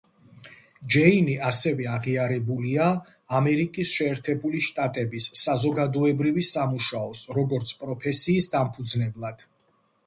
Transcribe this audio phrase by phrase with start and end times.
[0.93, 2.87] ჯეინი ასევე აღიარებულია
[3.41, 9.49] ამერიკის შეერთებული შტატების საზოგადოებრივი სამუშაოს, როგორც პროფესიის დამფუძნებლად.